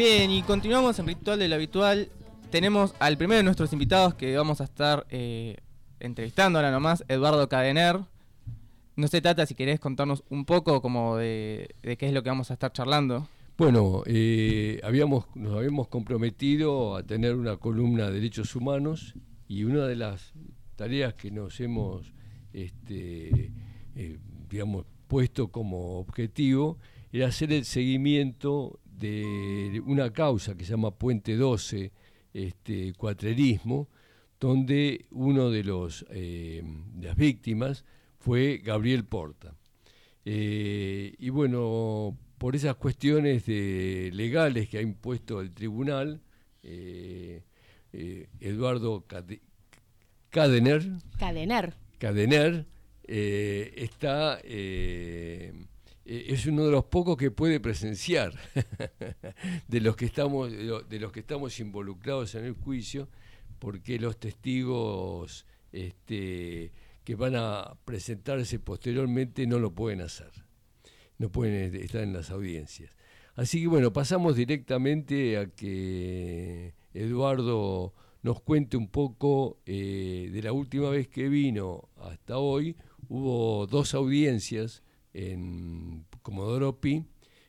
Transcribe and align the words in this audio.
Bien, 0.00 0.30
y 0.30 0.40
continuamos 0.40 0.98
en 0.98 1.06
Ritual 1.06 1.38
del 1.38 1.52
Habitual. 1.52 2.08
Tenemos 2.50 2.94
al 3.00 3.18
primero 3.18 3.36
de 3.36 3.42
nuestros 3.42 3.70
invitados 3.74 4.14
que 4.14 4.34
vamos 4.34 4.62
a 4.62 4.64
estar 4.64 5.06
eh, 5.10 5.58
entrevistando 5.98 6.58
ahora 6.58 6.70
nomás, 6.70 7.04
Eduardo 7.06 7.46
Cadener. 7.50 8.00
No 8.96 9.08
sé, 9.08 9.20
Tata, 9.20 9.44
si 9.44 9.54
querés 9.54 9.78
contarnos 9.78 10.24
un 10.30 10.46
poco 10.46 10.80
como 10.80 11.18
de, 11.18 11.74
qué 11.82 12.06
es 12.06 12.14
lo 12.14 12.22
que 12.22 12.30
vamos 12.30 12.50
a 12.50 12.54
estar 12.54 12.72
charlando. 12.72 13.28
Bueno, 13.58 14.02
eh, 14.06 14.80
habíamos, 14.84 15.26
nos 15.34 15.54
habíamos 15.54 15.88
comprometido 15.88 16.96
a 16.96 17.02
tener 17.02 17.34
una 17.34 17.58
columna 17.58 18.06
de 18.06 18.12
derechos 18.12 18.56
humanos 18.56 19.14
y 19.48 19.64
una 19.64 19.86
de 19.86 19.96
las 19.96 20.32
tareas 20.76 21.12
que 21.12 21.30
nos 21.30 21.60
hemos, 21.60 22.14
este, 22.54 23.52
eh, 23.96 24.18
digamos, 24.48 24.86
puesto 25.08 25.48
como 25.48 25.98
objetivo 25.98 26.78
era 27.12 27.26
hacer 27.26 27.52
el 27.52 27.66
seguimiento 27.66 28.80
de 29.00 29.82
una 29.86 30.12
causa 30.12 30.54
que 30.56 30.64
se 30.64 30.72
llama 30.72 30.90
Puente 30.90 31.36
12, 31.36 31.92
este, 32.34 32.92
cuatrerismo, 32.94 33.88
donde 34.38 35.06
uno 35.10 35.50
de, 35.50 35.64
los, 35.64 36.04
eh, 36.10 36.62
de 36.94 37.08
las 37.08 37.16
víctimas 37.16 37.84
fue 38.18 38.60
Gabriel 38.62 39.04
Porta. 39.04 39.54
Eh, 40.24 41.14
y 41.18 41.28
bueno, 41.30 42.16
por 42.38 42.54
esas 42.54 42.76
cuestiones 42.76 43.46
de, 43.46 44.10
legales 44.12 44.68
que 44.68 44.78
ha 44.78 44.82
impuesto 44.82 45.40
el 45.40 45.52
tribunal, 45.52 46.20
eh, 46.62 47.42
Eduardo 48.38 49.04
Cadener, 49.06 49.40
Cadener, 51.18 51.74
Cadener 51.98 52.66
está 53.02 54.38
eh, 56.10 56.32
es 56.32 56.44
uno 56.46 56.64
de 56.64 56.72
los 56.72 56.86
pocos 56.86 57.16
que 57.16 57.30
puede 57.30 57.60
presenciar 57.60 58.34
de 59.68 59.80
los 59.80 59.94
que 59.94 60.06
estamos 60.06 60.50
de 60.50 60.98
los 60.98 61.12
que 61.12 61.20
estamos 61.20 61.60
involucrados 61.60 62.34
en 62.34 62.46
el 62.46 62.54
juicio 62.54 63.08
porque 63.60 64.00
los 64.00 64.18
testigos 64.18 65.46
este, 65.70 66.72
que 67.04 67.14
van 67.14 67.36
a 67.36 67.76
presentarse 67.84 68.58
posteriormente 68.58 69.46
no 69.46 69.60
lo 69.60 69.72
pueden 69.72 70.00
hacer 70.00 70.32
no 71.18 71.30
pueden 71.30 71.76
estar 71.76 72.02
en 72.02 72.14
las 72.14 72.30
audiencias. 72.30 72.96
Así 73.36 73.60
que 73.60 73.68
bueno 73.68 73.92
pasamos 73.92 74.34
directamente 74.34 75.38
a 75.38 75.46
que 75.46 76.74
Eduardo 76.92 77.94
nos 78.22 78.40
cuente 78.42 78.76
un 78.76 78.88
poco 78.88 79.60
eh, 79.64 80.28
de 80.32 80.42
la 80.42 80.52
última 80.52 80.90
vez 80.90 81.06
que 81.06 81.28
vino 81.28 81.88
hasta 81.98 82.38
hoy 82.38 82.74
hubo 83.08 83.68
dos 83.68 83.94
audiencias 83.94 84.82
en 85.12 86.06
Comodoro 86.22 86.80
Pi, 86.80 87.04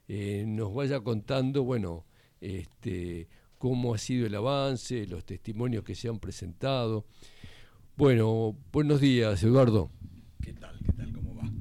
eh, 0.07 0.45
nos 0.47 0.73
vaya 0.73 0.99
contando, 1.01 1.63
bueno, 1.63 2.05
este, 2.39 3.27
cómo 3.57 3.93
ha 3.93 3.97
sido 3.97 4.25
el 4.25 4.35
avance, 4.35 5.05
los 5.07 5.25
testimonios 5.25 5.83
que 5.83 5.95
se 5.95 6.09
han 6.09 6.19
presentado. 6.19 7.05
Bueno, 7.95 8.57
buenos 8.71 8.99
días, 9.01 9.43
Eduardo. 9.43 9.91
¿Qué 10.41 10.53
tal? 10.53 10.79
¿Qué 10.83 10.91
tal? 10.93 11.13
¿Cómo 11.13 11.35
va? 11.35 11.51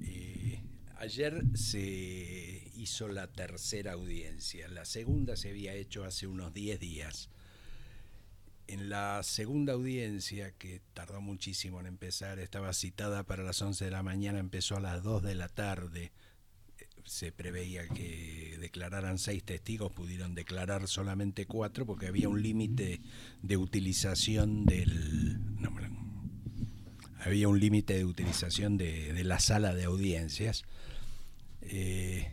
Eh, 0.00 0.62
ayer 0.96 1.44
se 1.54 2.70
hizo 2.74 3.08
la 3.08 3.26
tercera 3.26 3.92
audiencia. 3.92 4.68
La 4.68 4.84
segunda 4.84 5.36
se 5.36 5.50
había 5.50 5.74
hecho 5.74 6.04
hace 6.04 6.26
unos 6.26 6.54
10 6.54 6.80
días. 6.80 7.28
En 8.72 8.88
la 8.88 9.22
segunda 9.22 9.74
audiencia, 9.74 10.52
que 10.52 10.80
tardó 10.94 11.20
muchísimo 11.20 11.78
en 11.80 11.84
empezar, 11.84 12.38
estaba 12.38 12.72
citada 12.72 13.22
para 13.22 13.42
las 13.42 13.60
11 13.60 13.84
de 13.84 13.90
la 13.90 14.02
mañana, 14.02 14.38
empezó 14.38 14.78
a 14.78 14.80
las 14.80 15.02
2 15.02 15.22
de 15.24 15.34
la 15.34 15.48
tarde. 15.48 16.10
Se 17.04 17.32
preveía 17.32 17.86
que 17.88 18.56
declararan 18.58 19.18
seis 19.18 19.44
testigos, 19.44 19.92
pudieron 19.92 20.34
declarar 20.34 20.88
solamente 20.88 21.44
cuatro 21.44 21.84
porque 21.84 22.06
había 22.06 22.30
un 22.30 22.40
límite 22.40 23.02
de 23.42 23.58
utilización 23.58 24.64
del... 24.64 25.38
había 27.20 27.48
un 27.48 27.60
límite 27.60 27.92
de 27.92 28.06
utilización 28.06 28.78
de, 28.78 29.22
la 29.22 29.38
sala 29.38 29.74
de 29.74 29.84
audiencias. 29.84 30.64
Eh, 31.60 32.32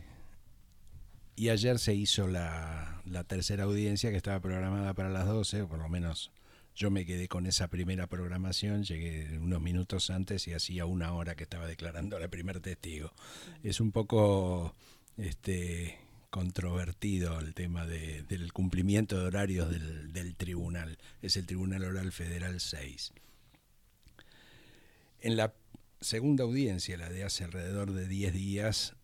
y 1.40 1.48
ayer 1.48 1.78
se 1.78 1.94
hizo 1.94 2.28
la, 2.28 3.02
tercera 3.26 3.64
audiencia 3.64 4.10
que 4.10 4.18
estaba 4.18 4.40
programada 4.40 4.92
para 4.92 5.08
las 5.08 5.26
12, 5.26 5.62
o 5.62 5.68
por 5.68 5.78
lo 5.78 5.88
menos 5.88 6.32
yo 6.76 6.90
me 6.90 7.06
quedé 7.06 7.28
con 7.28 7.46
esa 7.46 7.68
primera 7.68 8.06
programación, 8.06 8.84
llegué 8.84 9.38
unos 9.38 9.62
minutos 9.62 10.10
antes 10.10 10.46
y 10.48 10.52
hacía 10.52 10.84
una 10.84 11.14
hora 11.14 11.36
que 11.36 11.44
estaba 11.44 11.66
declarando 11.66 12.18
la 12.18 12.28
primer 12.28 12.60
testigo. 12.60 13.14
Es 13.62 13.80
un 13.80 13.90
poco 13.90 14.74
este 15.16 15.98
controvertido 16.28 17.40
el 17.40 17.54
tema 17.54 17.86
del 17.86 18.52
cumplimiento 18.52 19.18
de 19.18 19.24
horarios 19.24 19.70
del, 19.70 20.12
del, 20.12 20.36
tribunal. 20.36 20.98
Es 21.22 21.38
el 21.38 21.46
Tribunal 21.46 21.84
Oral 21.84 22.12
Federal 22.12 22.60
6. 22.60 23.14
En 25.22 25.38
la 25.38 25.54
segunda 26.02 26.44
audiencia, 26.44 26.98
la 26.98 27.08
de 27.08 27.24
hace 27.24 27.44
alrededor 27.44 27.92
de 27.92 28.06
10 28.06 28.34
días, 28.34 28.94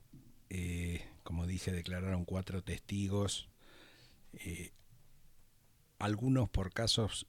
eh, 0.51 1.01
como 1.27 1.45
dije, 1.45 1.73
declararon 1.73 2.25
cuatro 2.25 2.63
testigos, 2.63 3.49
eh, 4.33 4.71
algunos 5.99 6.49
por 6.49 6.73
casos 6.73 7.27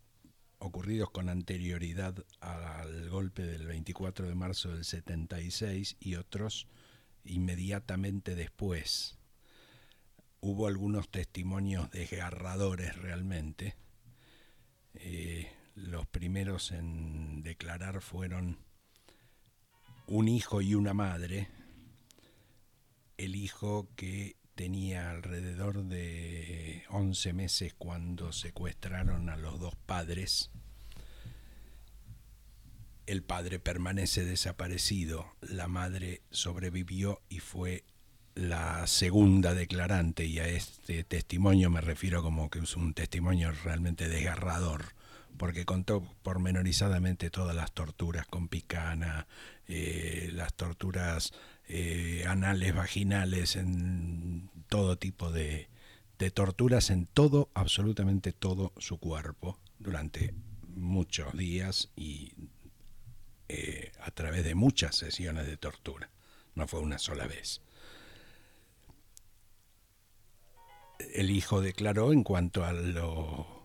ocurridos 0.59 1.09
con 1.09 1.29
anterioridad 1.29 2.13
al 2.39 3.09
golpe 3.09 3.43
del 3.43 3.65
24 3.65 4.27
de 4.27 4.35
marzo 4.35 4.69
del 4.69 4.85
76 4.85 5.97
y 5.99 6.13
otros 6.13 6.67
inmediatamente 7.25 8.35
después. 8.35 9.17
Hubo 10.41 10.67
algunos 10.67 11.09
testimonios 11.09 11.89
desgarradores 11.89 12.95
realmente. 12.97 13.75
Eh, 14.93 15.51
los 15.73 16.05
primeros 16.05 16.71
en 16.71 17.41
declarar 17.41 18.01
fueron 18.01 18.59
un 20.05 20.27
hijo 20.27 20.61
y 20.61 20.75
una 20.75 20.93
madre, 20.93 21.49
el 23.17 23.35
hijo 23.35 23.87
que 23.95 24.35
tenía 24.55 25.11
alrededor 25.11 25.83
de 25.83 26.83
11 26.89 27.33
meses 27.33 27.73
cuando 27.77 28.31
secuestraron 28.31 29.29
a 29.29 29.37
los 29.37 29.59
dos 29.59 29.75
padres. 29.75 30.49
El 33.05 33.23
padre 33.23 33.59
permanece 33.59 34.25
desaparecido, 34.25 35.27
la 35.41 35.67
madre 35.67 36.21
sobrevivió 36.31 37.21
y 37.29 37.39
fue 37.39 37.85
la 38.35 38.85
segunda 38.87 39.53
declarante 39.53 40.25
y 40.25 40.39
a 40.39 40.47
este 40.47 41.03
testimonio 41.03 41.69
me 41.69 41.81
refiero 41.81 42.21
como 42.21 42.49
que 42.49 42.59
es 42.59 42.75
un 42.75 42.93
testimonio 42.93 43.51
realmente 43.63 44.09
desgarrador 44.09 44.96
porque 45.37 45.65
contó 45.65 46.03
pormenorizadamente 46.23 47.29
todas 47.29 47.55
las 47.55 47.71
torturas 47.71 48.25
con 48.27 48.47
picana, 48.47 49.27
eh, 49.67 50.29
las 50.33 50.53
torturas 50.53 51.33
eh, 51.67 52.25
anales, 52.27 52.73
vaginales, 52.73 53.55
en 53.55 54.49
todo 54.67 54.97
tipo 54.97 55.31
de, 55.31 55.69
torturas 56.33 56.89
en 56.89 57.05
todo, 57.05 57.49
absolutamente 57.53 58.31
todo 58.31 58.73
su 58.77 58.97
cuerpo 58.99 59.59
durante 59.79 60.33
muchos 60.63 61.35
días 61.37 61.89
y 61.95 62.33
eh, 63.49 63.91
a 64.01 64.11
través 64.11 64.43
de 64.43 64.55
muchas 64.55 64.95
sesiones 64.95 65.45
de 65.45 65.57
tortura. 65.57 66.09
No 66.55 66.67
fue 66.67 66.79
una 66.79 66.97
sola 66.97 67.27
vez. 67.27 67.61
El 71.13 71.29
hijo 71.29 71.61
declaró 71.61 72.11
en 72.11 72.23
cuanto 72.23 72.65
a 72.65 72.73
lo 72.73 73.56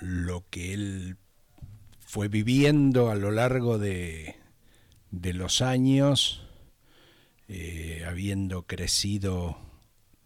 lo 0.00 0.48
que 0.50 0.74
él 0.74 1.16
fue 2.00 2.28
viviendo 2.28 3.10
a 3.10 3.16
lo 3.16 3.30
largo 3.30 3.78
de, 3.78 4.36
los 5.10 5.62
años, 5.62 6.46
eh, 7.48 8.04
habiendo 8.06 8.66
crecido 8.66 9.58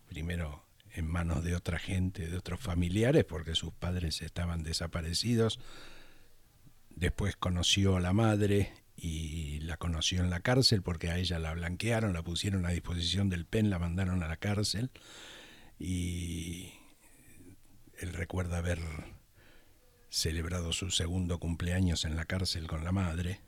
primero 0.08 0.64
en 0.92 1.06
manos 1.06 1.44
de 1.44 1.54
otra 1.54 1.78
gente, 1.78 2.28
de 2.28 2.36
otros 2.36 2.60
familiares, 2.60 3.24
porque 3.24 3.54
sus 3.54 3.72
padres 3.72 4.20
estaban 4.20 4.62
desaparecidos. 4.62 5.60
Después 6.90 7.36
conoció 7.36 7.96
a 7.96 8.00
la 8.00 8.12
madre 8.12 8.72
y 8.96 9.60
la 9.60 9.76
conoció 9.76 10.20
en 10.20 10.30
la 10.30 10.40
cárcel 10.40 10.82
porque 10.82 11.10
a 11.10 11.18
ella 11.18 11.38
la 11.38 11.54
blanquearon, 11.54 12.12
la 12.12 12.22
pusieron 12.22 12.66
a 12.66 12.70
disposición 12.70 13.30
del 13.30 13.46
PEN, 13.46 13.70
la 13.70 13.78
mandaron 13.78 14.22
a 14.22 14.28
la 14.28 14.36
cárcel 14.36 14.90
y 15.78 16.72
él 17.98 18.12
recuerda 18.12 18.58
haber 18.58 18.80
celebrado 20.10 20.72
su 20.72 20.90
segundo 20.90 21.38
cumpleaños 21.38 22.04
en 22.04 22.16
la 22.16 22.24
cárcel 22.24 22.66
con 22.66 22.84
la 22.84 22.92
madre, 22.92 23.40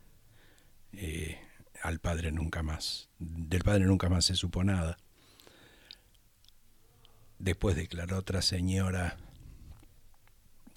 eh, 0.93 1.39
al 1.81 1.99
padre 1.99 2.31
nunca 2.31 2.63
más, 2.63 3.09
del 3.19 3.63
padre 3.63 3.85
nunca 3.85 4.09
más 4.09 4.25
se 4.25 4.35
supo 4.35 4.63
nada. 4.63 4.97
Después 7.39 7.75
declaró 7.75 8.17
otra 8.17 8.41
señora 8.41 9.17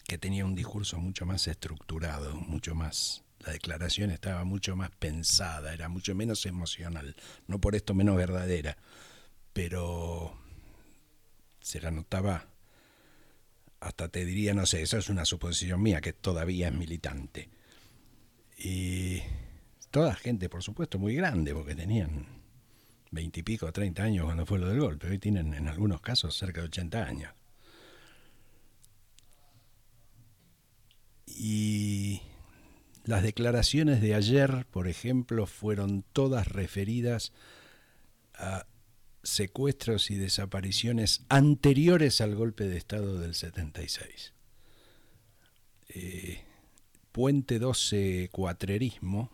que 0.07 0.19
tenía 0.19 0.45
un 0.45 0.55
discurso 0.55 0.99
mucho 0.99 1.27
más 1.27 1.47
estructurado, 1.49 2.35
mucho 2.37 2.75
más... 2.75 3.23
La 3.41 3.53
declaración 3.53 4.11
estaba 4.11 4.45
mucho 4.45 4.75
más 4.75 4.91
pensada, 4.91 5.75
era 5.75 5.91
mucho 5.91 6.15
menos 6.15 6.47
emocional, 6.47 7.15
no 7.47 7.61
por 7.61 7.75
esto 7.75 7.93
menos 7.93 8.17
verdadera, 8.17 8.79
pero 9.53 10.35
se 11.61 11.79
la 11.83 11.91
notaba, 11.91 12.49
hasta 13.85 14.09
te 14.09 14.25
diría, 14.25 14.55
no 14.55 14.65
sé, 14.65 14.81
eso 14.81 14.97
es 14.97 15.11
una 15.11 15.27
suposición 15.27 15.83
mía, 15.83 16.01
que 16.01 16.15
todavía 16.15 16.69
es 16.69 16.75
militante. 16.75 17.51
Y 18.57 19.21
toda 19.91 20.15
gente, 20.15 20.49
por 20.49 20.63
supuesto, 20.63 20.99
muy 20.99 21.15
grande, 21.15 21.53
porque 21.53 21.75
tenían 21.75 22.27
veintipico, 23.11 23.71
treinta 23.73 24.03
años 24.05 24.25
cuando 24.25 24.47
fue 24.47 24.59
lo 24.59 24.69
del 24.69 24.81
golpe. 24.81 25.09
Hoy 25.09 25.19
tienen 25.19 25.53
en 25.53 25.69
algunos 25.69 26.01
casos 26.01 26.35
cerca 26.35 26.63
de 26.63 26.69
80 26.69 27.05
años. 27.05 27.33
Y 31.27 32.23
las 33.05 33.23
declaraciones 33.23 34.01
de 34.01 34.15
ayer, 34.15 34.67
por 34.71 34.89
ejemplo, 34.89 35.47
fueron 35.47 36.05
todas 36.15 36.49
referidas 36.49 37.35
a 38.35 38.67
secuestros 39.25 40.11
y 40.11 40.17
desapariciones 40.17 41.25
anteriores 41.29 42.21
al 42.21 42.35
golpe 42.35 42.65
de 42.65 42.77
Estado 42.77 43.19
del 43.19 43.35
76. 43.35 44.33
Eh, 45.89 46.45
Puente 47.13 47.59
12 47.59 48.29
Cuatrerismo, 48.33 49.31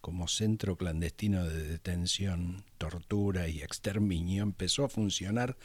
como 0.00 0.28
centro 0.28 0.76
clandestino 0.76 1.44
de 1.44 1.62
detención, 1.62 2.64
tortura 2.78 3.48
y 3.48 3.62
exterminio, 3.62 4.42
empezó 4.42 4.84
a 4.84 4.88
funcionar 4.88 5.56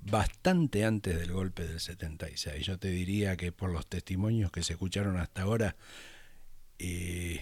bastante 0.00 0.84
antes 0.84 1.18
del 1.18 1.32
golpe 1.32 1.66
del 1.66 1.80
76. 1.80 2.64
Yo 2.64 2.78
te 2.78 2.88
diría 2.88 3.36
que 3.36 3.52
por 3.52 3.70
los 3.70 3.86
testimonios 3.86 4.50
que 4.50 4.62
se 4.62 4.74
escucharon 4.74 5.16
hasta 5.18 5.42
ahora, 5.42 5.76
eh, 6.78 7.40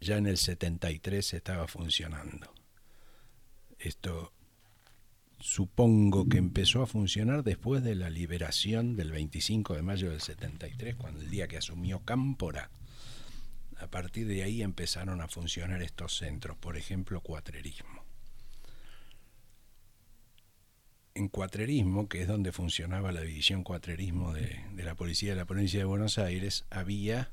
ya 0.00 0.16
en 0.16 0.26
el 0.26 0.38
73 0.38 1.34
estaba 1.34 1.66
funcionando. 1.66 2.59
Esto 3.80 4.34
supongo 5.38 6.28
que 6.28 6.36
empezó 6.36 6.82
a 6.82 6.86
funcionar 6.86 7.42
después 7.42 7.82
de 7.82 7.94
la 7.94 8.10
liberación 8.10 8.94
del 8.94 9.10
25 9.10 9.74
de 9.74 9.80
mayo 9.80 10.10
del 10.10 10.20
73, 10.20 10.96
cuando 10.96 11.22
el 11.22 11.30
día 11.30 11.48
que 11.48 11.56
asumió 11.56 12.00
Cámpora. 12.00 12.70
A 13.78 13.86
partir 13.86 14.26
de 14.26 14.42
ahí 14.42 14.60
empezaron 14.60 15.22
a 15.22 15.28
funcionar 15.28 15.80
estos 15.80 16.18
centros, 16.18 16.58
por 16.58 16.76
ejemplo, 16.76 17.22
cuatrerismo. 17.22 18.04
En 21.14 21.28
cuatrerismo, 21.28 22.06
que 22.06 22.20
es 22.20 22.28
donde 22.28 22.52
funcionaba 22.52 23.12
la 23.12 23.22
división 23.22 23.64
cuatrerismo 23.64 24.34
de, 24.34 24.62
de 24.74 24.84
la 24.84 24.94
policía 24.94 25.30
de 25.30 25.36
la 25.36 25.46
provincia 25.46 25.78
de 25.78 25.86
Buenos 25.86 26.18
Aires, 26.18 26.66
había 26.68 27.32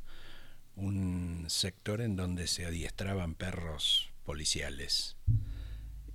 un 0.77 1.43
sector 1.49 1.99
en 1.99 2.15
donde 2.15 2.47
se 2.47 2.65
adiestraban 2.65 3.35
perros 3.35 4.11
policiales 4.23 5.17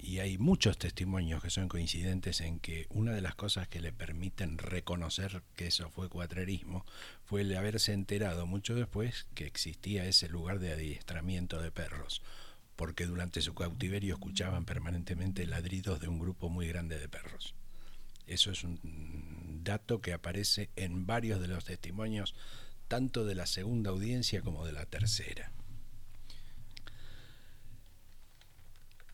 y 0.03 0.19
hay 0.19 0.37
muchos 0.37 0.79
testimonios 0.79 1.41
que 1.41 1.51
son 1.51 1.69
coincidentes 1.69 2.41
en 2.41 2.59
que 2.59 2.87
una 2.91 3.13
de 3.13 3.21
las 3.21 3.37
cosas 3.37 3.69
que 3.69 3.81
le 3.81 3.93
permiten 3.93 4.59
reconocer 4.59 5.43
que 5.55 5.69
eso 5.69 5.91
fue 5.91 6.09
cuatrerismo 6.09 6.85
fue 7.25 7.43
el 7.43 7.57
haberse 7.57 7.93
enterado 7.93 8.45
mucho 8.45 8.75
después 8.75 9.27
que 9.35 9.47
existía 9.47 10.05
ese 10.05 10.29
lugar 10.29 10.59
de 10.59 10.73
adiestramiento 10.73 11.63
de 11.63 11.71
perros, 11.71 12.21
porque 12.75 13.07
durante 13.07 13.43
su 13.43 13.55
cautiverio 13.55 14.15
escuchaban 14.15 14.65
permanentemente 14.65 15.47
ladridos 15.47 16.01
de 16.01 16.09
un 16.09 16.19
grupo 16.19 16.49
muy 16.49 16.67
grande 16.67 16.99
de 16.99 17.09
perros. 17.09 17.55
Eso 18.27 18.51
es 18.51 18.65
un 18.65 19.61
dato 19.63 20.01
que 20.01 20.13
aparece 20.13 20.71
en 20.75 21.07
varios 21.07 21.41
de 21.41 21.47
los 21.47 21.65
testimonios, 21.65 22.35
tanto 22.89 23.25
de 23.25 23.37
la 23.37 23.47
segunda 23.47 23.91
audiencia 23.91 24.43
como 24.43 24.67
de 24.67 24.73
la 24.73 24.85
tercera. 24.85 25.53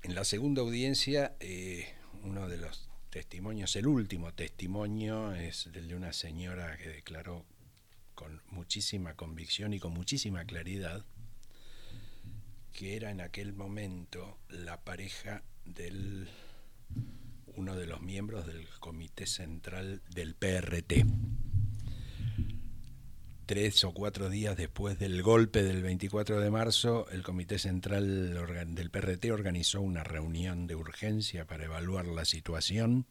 En 0.02 0.14
la 0.14 0.24
segunda 0.24 0.62
audiencia, 0.62 1.36
eh, 1.40 1.86
uno 2.22 2.48
de 2.48 2.56
los 2.56 2.88
testimonios, 3.10 3.74
el 3.76 3.86
último 3.86 4.32
testimonio, 4.32 5.34
es 5.34 5.66
el 5.74 5.88
de 5.88 5.94
una 5.96 6.12
señora 6.12 6.76
que 6.78 6.88
declaró 6.88 7.44
con 8.14 8.42
muchísima 8.50 9.14
convicción 9.14 9.74
y 9.74 9.80
con 9.80 9.92
muchísima 9.92 10.44
claridad 10.44 11.04
que 12.72 12.94
era 12.94 13.10
en 13.10 13.20
aquel 13.20 13.54
momento 13.54 14.38
la 14.48 14.80
pareja 14.84 15.42
del 15.64 16.28
uno 17.56 17.74
de 17.74 17.86
los 17.86 18.00
miembros 18.00 18.46
del 18.46 18.68
comité 18.78 19.26
central 19.26 20.00
del 20.10 20.36
PRT 20.36 21.04
tres 23.48 23.82
o 23.84 23.92
cuatro 23.92 24.28
días 24.28 24.58
después 24.58 24.98
del 24.98 25.22
golpe 25.22 25.62
del 25.62 25.82
24 25.82 26.38
de 26.38 26.50
marzo, 26.50 27.08
el 27.08 27.22
Comité 27.22 27.58
Central 27.58 28.34
del 28.74 28.90
PRT 28.90 29.30
organizó 29.32 29.80
una 29.80 30.04
reunión 30.04 30.66
de 30.66 30.74
urgencia 30.74 31.46
para 31.46 31.64
evaluar 31.64 32.04
la 32.04 32.26
situación 32.26 33.06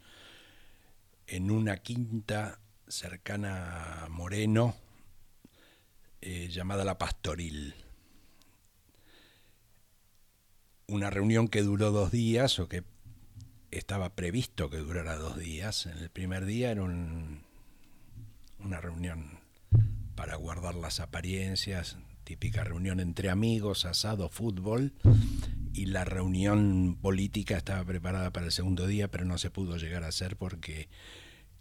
en 1.25 1.49
una 1.49 1.77
quinta 1.77 2.59
cercana 2.87 4.03
a 4.03 4.09
Moreno, 4.09 4.75
eh, 6.21 6.49
llamada 6.49 6.85
La 6.85 6.99
Pastoril. 6.99 7.73
Una 10.85 11.09
reunión 11.09 11.47
que 11.47 11.63
duró 11.63 11.89
dos 11.89 12.11
días 12.11 12.59
o 12.59 12.69
que 12.69 12.83
estaba 13.71 14.13
previsto 14.15 14.69
que 14.69 14.77
durara 14.77 15.15
dos 15.15 15.35
días. 15.35 15.87
En 15.87 15.97
el 15.97 16.11
primer 16.11 16.45
día 16.45 16.69
era 16.69 16.83
una 16.83 17.41
reunión 18.79 19.46
para 20.17 20.35
guardar 20.35 20.73
las 20.73 20.99
apariencias, 20.99 21.95
típica 22.23 22.63
reunión 22.63 22.99
entre 22.99 23.29
amigos, 23.29 23.85
asado, 23.85 24.29
fútbol, 24.29 24.93
y 25.73 25.85
la 25.85 26.05
reunión 26.05 26.97
política 26.99 27.55
estaba 27.55 27.85
preparada 27.85 28.33
para 28.33 28.47
el 28.47 28.51
segundo 28.51 28.87
día, 28.87 29.11
pero 29.11 29.25
no 29.25 29.37
se 29.37 29.51
pudo 29.51 29.77
llegar 29.77 30.03
a 30.03 30.07
hacer 30.07 30.35
porque 30.35 30.89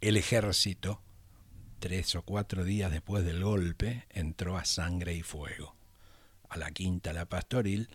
el 0.00 0.16
ejército, 0.16 1.02
tres 1.80 2.16
o 2.16 2.22
cuatro 2.22 2.64
días 2.64 2.90
después 2.90 3.26
del 3.26 3.44
golpe, 3.44 4.06
entró 4.08 4.56
a 4.56 4.64
sangre 4.64 5.14
y 5.14 5.22
fuego, 5.22 5.76
a 6.48 6.56
la 6.56 6.70
quinta, 6.70 7.12
la 7.12 7.28
pastoril, 7.28 7.90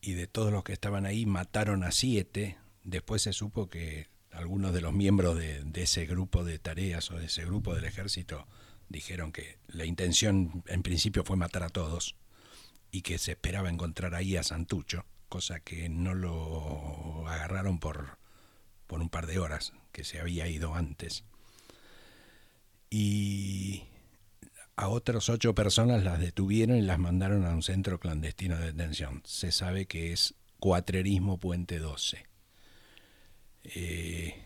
y 0.00 0.12
de 0.12 0.28
todos 0.28 0.52
los 0.52 0.62
que 0.62 0.74
estaban 0.74 1.06
ahí 1.06 1.26
mataron 1.26 1.82
a 1.82 1.90
siete, 1.90 2.56
después 2.84 3.22
se 3.22 3.32
supo 3.32 3.68
que 3.68 4.06
algunos 4.30 4.72
de 4.72 4.80
los 4.80 4.92
miembros 4.92 5.36
de, 5.36 5.64
de 5.64 5.82
ese 5.82 6.06
grupo 6.06 6.44
de 6.44 6.60
tareas 6.60 7.10
o 7.10 7.18
de 7.18 7.26
ese 7.26 7.44
grupo 7.44 7.74
del 7.74 7.84
ejército 7.84 8.46
dijeron 8.88 9.32
que 9.32 9.58
la 9.68 9.84
intención 9.84 10.62
en 10.66 10.82
principio 10.82 11.24
fue 11.24 11.36
matar 11.36 11.62
a 11.62 11.70
todos 11.70 12.16
y 12.90 13.02
que 13.02 13.18
se 13.18 13.32
esperaba 13.32 13.68
encontrar 13.68 14.14
ahí 14.14 14.36
a 14.36 14.42
Santucho, 14.42 15.04
cosa 15.28 15.60
que 15.60 15.88
no 15.88 16.14
lo 16.14 17.26
agarraron 17.28 17.78
por, 17.78 18.18
por 18.86 19.00
un 19.00 19.08
par 19.08 19.26
de 19.26 19.38
horas, 19.38 19.72
que 19.92 20.04
se 20.04 20.20
había 20.20 20.48
ido 20.48 20.74
antes. 20.74 21.24
Y 22.90 23.84
a 24.76 24.88
otras 24.88 25.28
ocho 25.28 25.54
personas 25.54 26.04
las 26.04 26.20
detuvieron 26.20 26.76
y 26.76 26.82
las 26.82 26.98
mandaron 26.98 27.44
a 27.44 27.50
un 27.50 27.62
centro 27.62 27.98
clandestino 27.98 28.58
de 28.58 28.66
detención. 28.72 29.22
Se 29.24 29.50
sabe 29.50 29.86
que 29.86 30.12
es 30.12 30.34
Cuatrerismo 30.58 31.38
Puente 31.38 31.78
12. 31.78 32.24
Eh, 33.64 34.45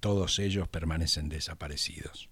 todos 0.00 0.38
ellos 0.38 0.68
permanecen 0.68 1.28
desaparecidos. 1.28 2.30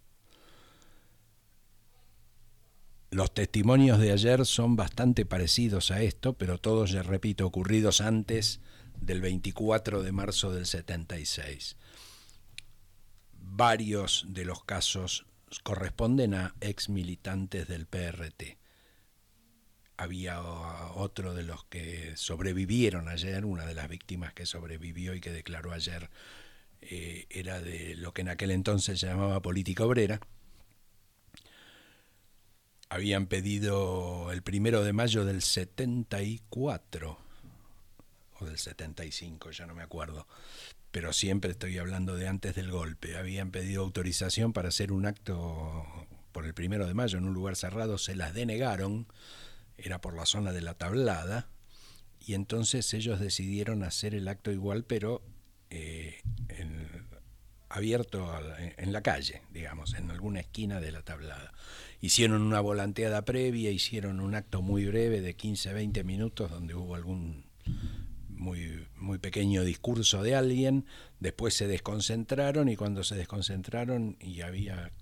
Los 3.11 3.33
testimonios 3.33 3.99
de 3.99 4.13
ayer 4.13 4.45
son 4.45 4.77
bastante 4.77 5.25
parecidos 5.25 5.91
a 5.91 6.03
esto, 6.03 6.35
pero 6.35 6.59
todos, 6.59 6.91
ya 6.91 7.03
repito, 7.03 7.47
ocurridos 7.47 8.03
antes 8.03 8.61
del 9.01 9.23
24 9.23 10.03
de 10.03 10.13
marzo 10.13 10.53
del 10.53 10.67
76. 10.67 11.77
Varios 13.33 14.27
de 14.29 14.45
los 14.45 14.63
casos 14.65 15.25
corresponden 15.63 16.35
a 16.35 16.55
ex 16.61 16.91
militantes 16.91 17.67
del 17.67 17.87
PRT. 17.87 18.59
Había 19.97 20.43
otro 20.43 21.35
de 21.35 21.43
los 21.43 21.65
que 21.65 22.13
sobrevivieron 22.17 23.09
ayer, 23.09 23.47
una 23.47 23.65
de 23.65 23.75
las 23.75 23.89
víctimas 23.89 24.35
que 24.35 24.45
sobrevivió 24.45 25.15
y 25.15 25.21
que 25.21 25.33
declaró 25.33 25.73
ayer 25.73 26.11
eh, 26.80 27.26
era 27.30 27.61
de 27.61 27.94
lo 27.97 28.12
que 28.12 28.23
en 28.23 28.28
aquel 28.28 28.50
entonces 28.50 29.00
se 29.00 29.06
llamaba 29.06 29.42
política 29.42 29.85
obrera. 29.85 30.20
Habían 32.88 33.26
pedido 33.26 34.32
el 34.32 34.42
primero 34.42 34.82
de 34.82 34.92
mayo 34.92 35.25
del 35.25 35.42
74 35.42 37.18
o 38.40 38.44
del 38.47 38.58
75, 38.58 39.50
ya 39.50 39.66
no 39.66 39.75
me 39.75 39.82
acuerdo, 39.82 40.26
pero 40.90 41.12
siempre 41.12 41.50
estoy 41.50 41.76
hablando 41.78 42.16
de 42.16 42.28
antes 42.28 42.54
del 42.54 42.70
golpe. 42.70 43.16
Habían 43.16 43.50
pedido 43.50 43.82
autorización 43.82 44.52
para 44.52 44.68
hacer 44.68 44.92
un 44.92 45.06
acto 45.06 45.85
por 46.32 46.47
el 46.47 46.54
primero 46.54 46.87
de 46.87 46.94
mayo 46.94 47.18
en 47.18 47.25
un 47.25 47.35
lugar 47.35 47.56
cerrado, 47.56 47.99
se 47.99 48.14
las 48.14 48.32
denegaron, 48.32 49.06
era 49.76 50.00
por 50.00 50.14
la 50.14 50.25
zona 50.25 50.52
de 50.52 50.61
la 50.61 50.75
tablada, 50.75 51.49
y 52.20 52.35
entonces 52.35 52.94
ellos 52.94 53.20
decidieron 53.20 53.82
hacer 53.82 54.14
el 54.14 54.28
acto 54.28 54.52
igual, 54.52 54.85
pero 54.85 55.23
eh, 55.71 56.21
abierto 57.69 58.33
en 58.77 58.93
la 58.93 59.03
calle, 59.03 59.43
digamos, 59.53 59.95
en 59.95 60.11
alguna 60.11 60.41
esquina 60.41 60.81
de 60.81 60.91
la 60.91 61.03
tablada. 61.03 61.53
Hicieron 62.01 62.43
una 62.43 62.61
volanteada 62.61 63.23
previa, 63.23 63.71
hicieron 63.71 64.21
un 64.21 64.35
acto 64.35 64.63
muy 64.63 64.87
breve 64.87 65.21
de 65.21 65.37
15, 65.37 65.73
20 65.75 66.05
minutos 66.05 66.51
donde 66.51 66.75
hubo 66.75 66.95
algún 66.95 67.45
muy, 68.29 68.87
muy 68.97 69.19
pequeño 69.19 69.65
discurso 69.65 70.23
de 70.23 70.35
alguien, 70.35 70.87
después 71.21 71.55
se 71.55 71.67
desconcentraron 71.67 72.69
y 72.69 72.77
cuando 72.77 73.05
se 73.05 73.17
desconcentraron 73.17 74.17
y 74.21 74.41
había 74.43 74.93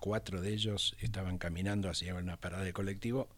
cuatro 0.00 0.40
de 0.40 0.52
ellos 0.52 0.96
estaban 1.00 1.38
caminando 1.38 1.90
hacia 1.90 2.14
una 2.14 2.36
parada 2.36 2.64
de 2.64 2.72
colectivo, 2.72 3.28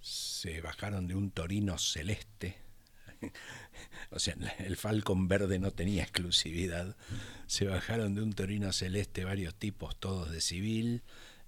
se 0.00 0.60
bajaron 0.60 1.06
de 1.06 1.14
un 1.14 1.30
torino 1.30 1.78
celeste. 1.78 2.56
o 4.10 4.18
sea, 4.18 4.34
el 4.58 4.76
Falcon 4.76 5.28
verde 5.28 5.58
no 5.58 5.70
tenía 5.70 6.02
exclusividad. 6.02 6.96
Se 7.46 7.66
bajaron 7.66 8.14
de 8.14 8.22
un 8.22 8.32
torino 8.32 8.72
celeste 8.72 9.24
varios 9.24 9.54
tipos, 9.54 9.96
todos 9.98 10.30
de 10.30 10.40
civil, 10.40 11.02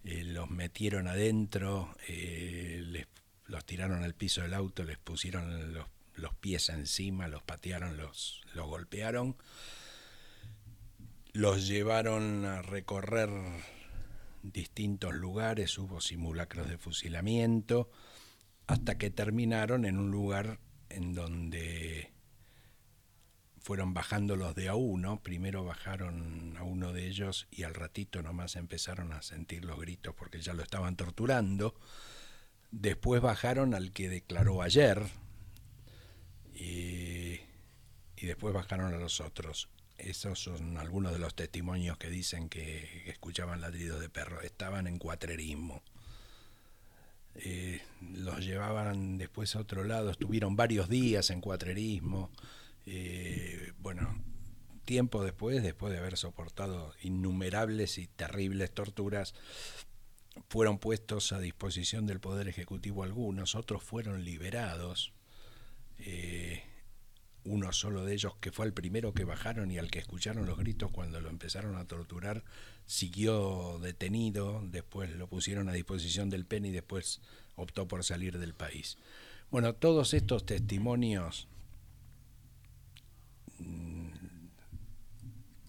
eh, 0.05 0.25
los 0.25 0.51
metieron 0.51 1.09
adentro, 1.09 1.97
eh, 2.09 2.83
les, 2.87 3.07
los 3.47 3.65
tiraron 3.65 4.03
al 4.03 4.15
piso 4.15 4.43
del 4.43 4.55
auto, 4.55 4.85
les 4.85 4.99
pusieron 4.99 5.75
los 5.75 5.87
los 6.17 6.35
pies 6.35 6.69
encima, 6.69 7.29
los 7.29 7.43
patearon, 7.43 7.97
los, 7.97 8.43
los 8.55 8.67
golpearon, 8.67 9.37
los 11.33 11.67
llevaron 11.67 12.45
a 12.45 12.63
recorrer 12.63 13.31
distintos 14.43 15.15
lugares, 15.15 15.77
hubo 15.79 16.01
simulacros 16.01 16.69
de 16.69 16.79
fusilamiento, 16.79 17.91
hasta 18.67 18.97
que 18.97 19.11
terminaron 19.11 19.85
en 19.85 19.99
un 19.99 20.11
lugar 20.11 20.59
en 20.95 21.15
donde 21.15 22.11
fueron 23.61 23.95
bajándolos 23.95 24.55
de 24.55 24.69
a 24.69 24.75
uno, 24.75 25.23
primero 25.23 25.65
bajaron 25.65 26.57
a 26.59 26.65
uno 26.65 26.93
de 26.93 27.07
ellos 27.07 27.47
y 27.51 27.63
al 27.63 27.75
ratito 27.75 28.23
nomás 28.23 28.57
empezaron 28.57 29.13
a 29.13 29.23
sentir 29.23 29.65
los 29.65 29.81
gritos 29.81 30.15
porque 30.15 30.41
ya 30.41 30.53
lo 30.53 30.63
estaban 30.63 30.97
torturando, 30.97 31.75
después 32.71 33.23
bajaron 33.23 33.75
al 33.75 33.93
que 33.93 34.09
declaró 34.09 34.61
ayer, 34.61 35.03
y, 36.55 37.41
después 38.21 38.55
bajaron 38.55 38.95
a 38.95 38.99
los 38.99 39.21
otros. 39.21 39.69
Esos 39.99 40.39
son 40.39 40.79
algunos 40.79 41.13
de 41.13 41.19
los 41.19 41.35
testimonios 41.35 41.99
que 41.99 42.09
dicen 42.09 42.49
que, 42.49 43.05
escuchaban 43.07 43.61
ladridos 43.61 44.01
de 44.01 44.09
perro. 44.09 44.41
Estaban 44.41 44.87
en 44.87 44.99
cuatrerismo. 44.99 45.83
Eh, 47.37 47.83
los 48.01 48.45
llevaban 48.45 49.19
después 49.19 49.57
a 49.57 49.61
otro 49.61 49.85
lado, 49.85 50.11
estuvieron 50.11 50.57
varios 50.57 50.89
días 50.89 51.31
en 51.31 51.41
cuatrerismo. 51.41 52.31
Eh, 52.87 53.73
bueno, 53.79 54.23
tiempo 54.85 55.25
después, 55.25 55.63
después 55.63 55.93
de 55.93 55.99
haber 55.99 56.17
soportado 56.17 56.95
innumerables 57.03 57.99
y 57.99 58.07
terribles 58.07 58.71
torturas, 58.73 59.35
fueron 60.49 60.79
puestos 60.79 61.33
a 61.33 61.39
disposición 61.39 62.07
del 62.07 62.21
Poder 62.21 62.49
Ejecutivo 62.49 63.03
algunos, 63.03 63.55
otros 63.55 63.83
fueron 63.83 64.25
liberados 64.25 65.13
eh, 65.99 66.63
uno 67.45 67.73
solo 67.73 68.05
de 68.05 68.15
ellos, 68.15 68.37
que 68.41 68.53
fue 68.53 68.67
el 68.67 68.73
primero 68.73 69.13
que 69.13 69.25
bajaron 69.25 69.71
y 69.71 69.79
al 69.79 69.91
que 69.91 69.99
escucharon 69.99 70.47
los 70.47 70.59
gritos 70.59 70.91
cuando 70.91 71.21
lo 71.21 71.29
empezaron 71.29 71.77
a 71.77 71.87
torturar, 71.87 72.45
siguió 72.87 73.79
detenido, 73.81 74.63
después 74.65 75.11
lo 75.17 75.29
pusieron 75.29 75.69
a 75.69 75.73
disposición 75.73 76.31
del 76.31 76.47
PEN 76.47 76.67
y 76.67 76.71
después 76.71 77.21
optó 77.57 77.87
por 77.87 78.05
salir 78.05 78.39
del 78.39 78.55
país. 78.55 78.97
Bueno, 79.51 79.75
todos 79.75 80.15
estos 80.15 80.47
testimonios, 80.47 81.49
mm, 83.59 84.09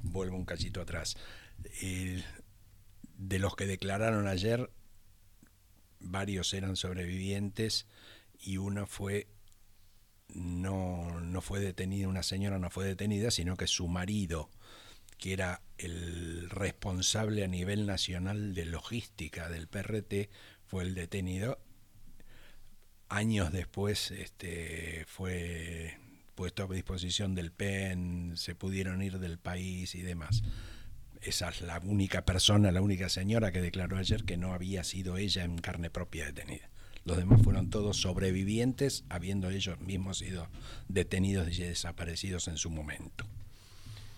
vuelvo 0.03 0.37
un 0.37 0.45
cachito 0.45 0.81
atrás, 0.81 1.17
de 3.17 3.39
los 3.39 3.55
que 3.55 3.65
declararon 3.65 4.27
ayer, 4.27 4.69
varios 5.99 6.53
eran 6.53 6.75
sobrevivientes 6.75 7.87
y 8.39 8.57
uno 8.57 8.87
fue 8.87 9.27
no, 10.35 11.21
no 11.21 11.41
fue 11.41 11.59
detenida, 11.59 12.07
una 12.07 12.23
señora 12.23 12.59
no 12.59 12.69
fue 12.69 12.85
detenida, 12.85 13.31
sino 13.31 13.57
que 13.57 13.67
su 13.67 13.87
marido, 13.87 14.49
que 15.17 15.33
era 15.33 15.61
el 15.77 16.49
responsable 16.49 17.43
a 17.43 17.47
nivel 17.47 17.85
nacional 17.85 18.53
de 18.53 18.65
logística 18.65 19.49
del 19.49 19.67
PRT, 19.67 20.29
fue 20.65 20.83
el 20.83 20.93
detenido. 20.93 21.59
Años 23.07 23.51
después 23.51 24.11
este, 24.11 25.05
fue 25.07 25.97
puesto 26.35 26.63
a 26.63 26.73
disposición 26.73 27.33
del 27.33 27.51
PEN, 27.51 28.33
se 28.35 28.55
pudieron 28.55 29.01
ir 29.01 29.19
del 29.19 29.39
país 29.39 29.95
y 29.95 30.01
demás. 30.01 30.43
Esa 31.21 31.49
es 31.49 31.61
la 31.61 31.79
única 31.79 32.25
persona, 32.25 32.71
la 32.71 32.81
única 32.81 33.09
señora 33.09 33.51
que 33.51 33.61
declaró 33.61 33.97
ayer 33.97 34.25
que 34.25 34.37
no 34.37 34.53
había 34.53 34.83
sido 34.83 35.17
ella 35.17 35.43
en 35.43 35.57
carne 35.57 35.89
propia 35.89 36.25
detenida. 36.25 36.69
Los 37.05 37.17
demás 37.17 37.41
fueron 37.43 37.69
todos 37.69 37.97
sobrevivientes, 37.97 39.05
habiendo 39.09 39.49
ellos 39.49 39.79
mismos 39.79 40.17
sido 40.17 40.47
detenidos 40.87 41.47
y 41.57 41.61
desaparecidos 41.61 42.47
en 42.47 42.57
su 42.57 42.71
momento. 42.71 43.25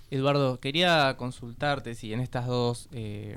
Eduardo, 0.09 0.59
quería 0.61 1.15
consultarte 1.17 1.95
si 1.95 2.13
en 2.13 2.21
estas 2.21 2.47
dos 2.47 2.87
eh, 2.93 3.35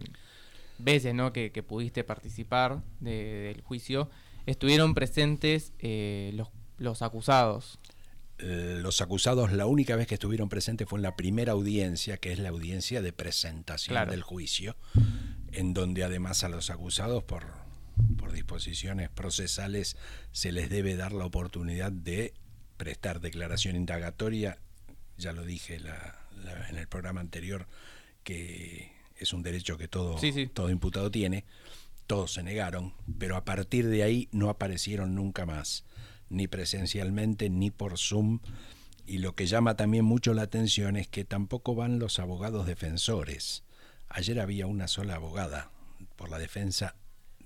veces 0.79 1.15
¿no? 1.15 1.33
que, 1.33 1.51
pudiste 1.67 2.05
participar 2.05 2.81
del 3.01 3.61
juicio 3.63 4.09
estuvieron 4.47 4.95
presentes 4.95 5.73
eh, 5.81 6.31
los, 6.35 6.49
los 6.79 7.03
acusados 7.03 7.81
eh, 8.43 8.79
los 8.81 9.03
acusados 9.03 9.53
la 9.53 9.67
única 9.67 9.97
vez 9.97 10.07
que 10.07 10.15
estuvieron 10.15 10.49
presentes 10.49 10.89
fue 10.89 10.99
en 10.99 11.03
la 11.03 11.15
primera 11.15 11.53
audiencia, 11.53 12.17
que 12.17 12.33
es 12.33 12.39
la 12.39 12.49
audiencia 12.49 13.03
de 13.03 13.13
presentación 13.13 14.09
del 14.09 14.23
juicio, 14.23 14.77
en 15.53 15.75
donde 15.75 16.05
además 16.05 16.43
a 16.43 16.49
los 16.49 16.71
acusados 16.71 17.23
por 17.23 17.60
por 18.31 18.37
disposiciones 18.37 19.11
procesales 19.11 19.97
se 20.31 20.53
les 20.53 20.71
debe 20.71 20.95
dar 20.95 21.11
la 21.11 21.25
oportunidad 21.25 21.91
de 21.91 22.33
prestar 22.77 23.21
declaración 23.21 23.75
indagatoria, 23.75 24.59
ya 25.19 25.33
lo 25.33 25.45
dije 25.45 25.81
en 26.69 26.79
el 26.79 26.87
programa 26.87 27.21
anterior, 27.21 27.67
que 28.23 28.93
es 29.17 29.33
un 29.33 29.43
derecho 29.43 29.77
que 29.77 29.89
todo, 29.89 30.17
todo 30.55 30.71
imputado 30.71 31.11
tiene, 31.11 31.45
todos 32.07 32.35
se 32.35 32.45
negaron, 32.45 32.95
pero 33.19 33.35
a 33.37 33.45
partir 33.45 33.89
de 33.89 34.05
ahí 34.05 34.29
no 34.31 34.49
aparecieron 34.49 35.17
nunca 35.17 35.45
más, 35.45 35.85
ni 36.29 36.47
presencialmente 36.47 37.51
ni 37.51 37.73
por 37.73 37.99
Zoom. 37.99 38.39
Y 39.07 39.19
lo 39.19 39.35
que 39.35 39.47
llama 39.47 39.77
también 39.77 40.05
mucho 40.05 40.35
la 40.35 40.43
atención 40.43 40.97
es 40.97 41.09
que 41.09 41.25
tampoco 41.25 41.75
van 41.75 41.99
los 41.99 42.21
abogados 42.21 42.65
defensores. 42.65 43.65
Ayer 44.09 44.39
había 44.39 44.69
una 44.69 44.87
sola 44.87 45.17
abogada 45.17 45.73
por 46.15 46.31
la 46.31 46.39
defensa 46.39 46.95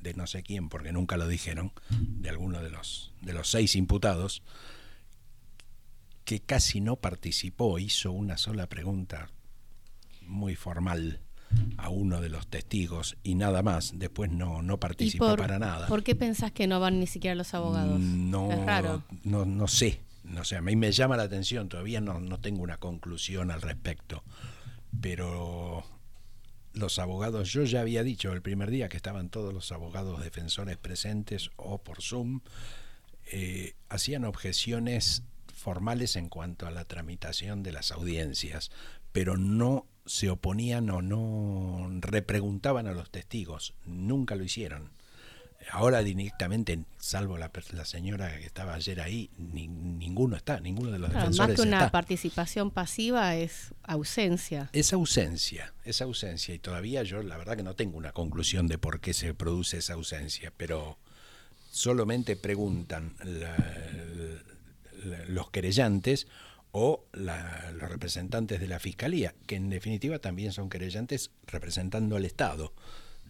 de 0.05 0.15
no 0.15 0.29
sé 0.29 0.45
quién, 0.45 0.69
porque 0.69 0.93
nunca 0.93 1.17
lo 1.17 1.27
dijeron, 1.27 1.73
de 1.91 2.29
alguno 2.29 2.63
de 2.63 2.71
los, 2.71 3.13
de 3.23 3.33
los 3.33 3.51
seis 3.51 3.75
imputados, 3.75 4.43
que 6.25 6.41
casi 6.41 6.81
no 6.81 6.97
participó, 6.97 7.79
hizo 7.79 8.13
una 8.13 8.37
sola 8.37 8.69
pregunta 8.69 9.31
muy 10.23 10.55
formal 10.55 11.21
a 11.77 11.89
uno 11.89 12.21
de 12.21 12.29
los 12.29 12.47
testigos 12.47 13.17
y 13.23 13.35
nada 13.35 13.63
más, 13.63 13.93
después 13.97 14.31
no, 14.31 14.63
no 14.63 14.79
participó 14.79 15.37
para 15.37 15.59
nada. 15.59 15.87
¿Por 15.87 16.03
qué 16.03 16.15
pensás 16.15 16.53
que 16.53 16.67
no 16.67 16.81
van 16.81 17.01
ni 17.01 17.07
siquiera 17.07 17.35
los 17.35 17.55
abogados? 17.55 17.99
No, 17.99 19.03
no, 19.25 19.45
no 19.45 19.69
sé, 19.69 20.01
no 20.23 20.45
sé, 20.45 20.57
a 20.57 20.61
mí 20.63 20.77
me 20.77 20.93
llama 20.93 21.17
la 21.17 21.25
atención, 21.25 21.69
todavía 21.69 22.01
no, 22.01 22.21
no 22.21 22.41
tengo 22.41 22.63
una 22.63 22.77
conclusión 22.77 23.51
al 23.51 23.63
respecto, 23.63 24.23
pero 25.01 25.85
los 26.75 26.99
abogados, 26.99 27.53
yo 27.53 27.65
ya 27.65 27.81
había 27.81 28.03
dicho 28.03 28.33
el 28.33 28.43
primer 28.43 28.71
día 28.71 28.89
que 28.89 28.97
estaban 28.97 29.31
todos 29.31 29.55
los 29.55 29.73
abogados 29.73 30.23
defensores 30.23 30.77
presentes 30.77 31.51
o 31.57 31.79
por 31.79 32.03
Zoom, 32.03 32.41
eh, 33.27 33.75
hacían 33.89 34.25
objeciones 34.25 35.23
formales 35.55 36.17
en 36.17 36.29
cuanto 36.29 36.67
a 36.67 36.71
la 36.71 36.85
tramitación 36.85 37.63
de 37.63 37.73
las 37.73 37.93
audiencias, 37.93 38.71
pero 39.13 39.37
no 39.37 39.87
se 40.05 40.29
oponían 40.29 40.91
o 40.91 41.01
no 41.01 41.89
repreguntaban 42.01 42.87
a 42.87 42.93
los 42.93 43.11
testigos, 43.11 43.75
nunca 43.87 44.35
lo 44.35 44.45
hicieron. 44.45 44.91
Ahora 45.71 46.03
directamente, 46.03 46.79
salvo 46.99 47.39
la, 47.39 47.51
la, 47.73 47.85
señora 47.85 48.39
que 48.39 48.47
estaba 48.47 48.75
ayer 48.75 49.01
ahí, 49.01 49.31
ninguno 49.39 50.37
está, 50.37 50.61
ninguno 50.61 50.91
de 50.91 50.99
los 50.99 51.11
defensores 51.11 51.39
Más 51.39 51.57
que 51.57 51.63
una 51.63 51.91
participación 51.91 52.71
pasiva 52.71 53.35
es 53.37 53.75
ausencia. 53.83 54.69
Es 54.73 54.93
ausencia, 54.93 55.73
es 55.85 56.03
ausencia 56.03 56.55
y 56.55 56.59
todavía 56.59 57.03
yo 57.03 57.23
la 57.23 57.37
verdad 57.37 57.57
que 57.57 57.63
no 57.63 57.75
tengo 57.75 57.97
una 57.99 58.13
conclusión 58.13 58.67
de 58.69 58.79
por 58.79 59.01
qué 59.01 59.15
se 59.15 59.35
produce 59.35 59.79
esa 59.79 59.95
ausencia, 59.95 60.53
pero 60.57 60.99
solamente 61.71 62.37
preguntan 62.37 63.15
los 65.29 65.51
querellantes 65.51 66.27
o 66.73 67.05
los 67.13 67.91
representantes 67.91 68.61
de 68.61 68.69
la 68.69 68.81
fiscalía, 68.81 69.35
que 69.47 69.57
en 69.57 69.71
definitiva 69.71 70.19
también 70.19 70.53
son 70.53 70.69
querellantes 70.69 71.31
representando 71.47 72.17
al 72.17 72.25
Estado, 72.25 72.73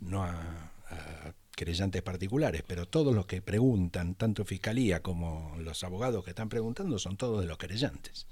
no 0.01 0.25
a 0.25 0.71
querellantes 1.55 2.03
particulares, 2.03 2.63
pero 2.67 2.87
todos 2.87 3.15
los 3.15 3.27
que 3.27 3.43
preguntan, 3.43 4.15
tanto 4.15 4.45
Fiscalía 4.45 5.03
como 5.03 5.57
los 5.59 5.85
abogados 5.85 6.25
que 6.25 6.31
están 6.31 6.49
preguntando, 6.49 6.99
son 6.99 7.17
todos 7.17 7.41
de 7.41 7.47
los 7.47 7.59
querellantes. 7.59 8.27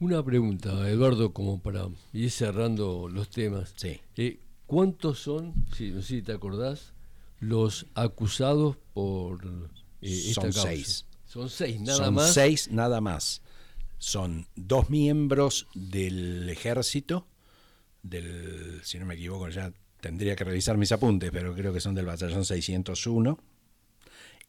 Una 0.00 0.22
pregunta, 0.24 0.88
Eduardo, 0.88 1.32
como 1.32 1.60
para 1.60 1.88
ir 2.12 2.30
cerrando 2.30 3.08
los 3.08 3.30
temas. 3.30 3.72
Sí. 3.76 4.00
Eh, 4.16 4.38
¿Cuántos 4.66 5.20
son, 5.20 5.54
si 5.76 5.90
no 5.90 6.02
sé 6.02 6.08
si 6.08 6.22
te 6.22 6.32
acordás, 6.32 6.92
los 7.40 7.86
acusados 7.94 8.76
por 8.92 9.44
eh, 10.00 10.30
esta 10.30 10.52
son 10.52 10.52
seis. 10.52 11.06
Son 11.26 11.50
seis, 11.50 11.80
nada 11.80 12.10
más. 12.10 12.26
Son 12.26 12.34
seis, 12.34 12.70
nada 12.70 13.00
más. 13.00 13.42
son 13.98 14.46
dos 14.54 14.90
miembros 14.90 15.66
del 15.74 16.48
ejército, 16.50 17.26
del, 18.02 18.80
si 18.84 18.98
no 18.98 19.06
me 19.06 19.14
equivoco, 19.14 19.48
ya 19.48 19.72
tendría 20.04 20.36
que 20.36 20.44
revisar 20.44 20.76
mis 20.76 20.92
apuntes, 20.92 21.30
pero 21.32 21.54
creo 21.54 21.72
que 21.72 21.80
son 21.80 21.94
del 21.94 22.04
batallón 22.04 22.44
601, 22.44 23.38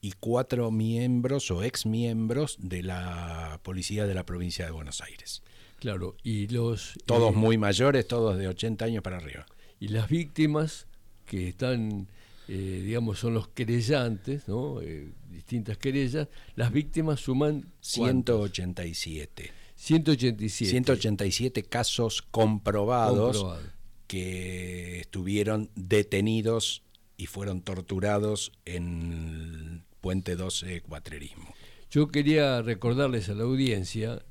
y 0.02 0.12
cuatro 0.20 0.70
miembros 0.70 1.50
o 1.50 1.64
ex 1.64 1.86
miembros 1.86 2.58
de 2.60 2.84
la 2.84 3.62
policía 3.64 4.06
de 4.06 4.14
la 4.14 4.26
provincia 4.26 4.66
de 4.66 4.72
Buenos 4.72 5.00
Aires. 5.00 5.44
Claro, 5.80 6.18
y 6.24 6.50
los... 6.50 6.96
Todos 7.06 7.34
eh, 7.34 7.38
muy 7.38 7.58
mayores, 7.58 8.06
todos 8.06 8.38
de 8.38 8.50
80 8.50 8.84
años 8.84 9.02
para 9.02 9.16
arriba. 9.16 9.46
Y 9.80 9.88
las 9.88 10.10
víctimas 10.10 10.88
que 11.26 11.48
están, 11.48 12.10
eh, 12.50 12.82
digamos, 12.84 13.20
son 13.20 13.34
los 13.34 13.48
querellantes, 13.48 14.50
¿no? 14.50 14.82
Eh, 14.82 15.14
distintas 15.30 15.78
querellas, 15.78 16.28
las 16.58 16.74
víctimas 16.74 17.22
suman... 17.22 17.72
¿cuántos? 17.96 18.52
187. 18.52 19.54
187. 19.78 20.70
187 20.70 21.64
casos 21.64 22.22
comprobados 22.24 23.38
Comprobado. 23.38 23.75
Que 24.08 25.00
estuvieron 25.00 25.70
detenidos 25.76 26.84
y 27.18 27.28
fueron 27.28 27.62
torturados 27.62 28.52
en 28.66 29.84
Puente 30.02 30.36
12 30.36 30.82
Cuatrerismo. 30.82 31.54
Yo 31.90 32.08
quería 32.10 32.62
recordarles 32.62 33.30
a 33.30 33.36
la 33.36 33.44
audiencia 33.44 34.22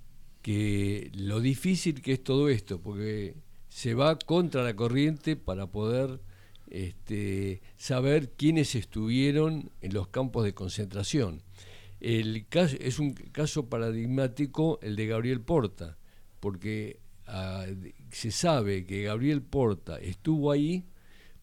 que 0.42 1.10
lo 1.14 1.40
difícil 1.40 2.02
que 2.02 2.12
es 2.12 2.22
todo 2.22 2.48
esto, 2.48 2.80
porque 2.80 3.34
se 3.68 3.94
va 3.94 4.18
contra 4.18 4.62
la 4.62 4.76
corriente 4.76 5.36
para 5.36 5.66
poder 5.66 6.20
este, 6.70 7.62
saber 7.76 8.30
quiénes 8.30 8.74
estuvieron 8.74 9.70
en 9.80 9.94
los 9.94 10.08
campos 10.08 10.44
de 10.44 10.54
concentración. 10.54 11.42
El 12.00 12.46
caso, 12.48 12.76
es 12.78 12.98
un 12.98 13.14
caso 13.14 13.70
paradigmático 13.70 14.78
el 14.82 14.96
de 14.96 15.06
Gabriel 15.06 15.40
Porta, 15.40 15.96
porque 16.40 16.98
se 18.10 18.30
sabe 18.30 18.84
que 18.84 19.04
Gabriel 19.04 19.42
Porta 19.42 19.98
estuvo 19.98 20.50
ahí 20.50 20.84